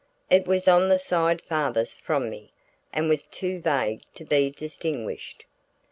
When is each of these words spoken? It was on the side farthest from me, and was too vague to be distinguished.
It 0.31 0.47
was 0.47 0.67
on 0.67 0.89
the 0.89 0.97
side 0.97 1.43
farthest 1.43 2.01
from 2.01 2.27
me, 2.27 2.51
and 2.91 3.07
was 3.07 3.27
too 3.27 3.59
vague 3.61 4.01
to 4.15 4.25
be 4.25 4.49
distinguished. 4.49 5.45